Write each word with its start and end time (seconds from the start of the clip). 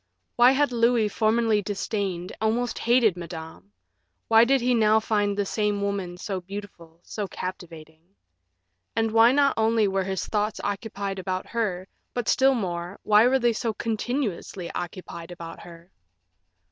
Why 0.35 0.49
had 0.53 0.71
Louis 0.71 1.09
formerly 1.09 1.61
disdained, 1.61 2.35
almost 2.41 2.79
hated, 2.79 3.15
Madame? 3.15 3.71
Why 4.29 4.45
did 4.45 4.59
he 4.59 4.73
now 4.73 4.99
find 4.99 5.37
the 5.37 5.45
same 5.45 5.79
woman 5.83 6.17
so 6.17 6.41
beautiful, 6.41 7.01
so 7.03 7.27
captivating? 7.27 8.01
And 8.95 9.11
why, 9.11 9.31
not 9.31 9.53
only 9.57 9.87
were 9.87 10.05
his 10.05 10.25
thoughts 10.25 10.59
occupied 10.63 11.19
about 11.19 11.45
her, 11.49 11.87
but 12.15 12.27
still 12.27 12.55
more, 12.55 12.97
why 13.03 13.27
were 13.27 13.37
they 13.37 13.53
so 13.53 13.75
continuously 13.75 14.71
occupied 14.71 15.29
about 15.29 15.59
her? 15.61 15.91